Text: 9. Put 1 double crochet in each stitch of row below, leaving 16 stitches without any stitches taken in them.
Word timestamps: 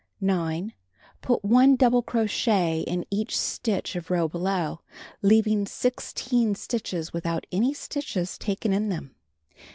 9. 0.19 0.73
Put 1.21 1.45
1 1.45 1.75
double 1.75 2.01
crochet 2.01 2.81
in 2.87 3.05
each 3.11 3.37
stitch 3.37 3.95
of 3.95 4.09
row 4.09 4.27
below, 4.27 4.79
leaving 5.21 5.67
16 5.67 6.55
stitches 6.55 7.13
without 7.13 7.45
any 7.51 7.71
stitches 7.75 8.39
taken 8.39 8.73
in 8.73 8.89
them. 8.89 9.13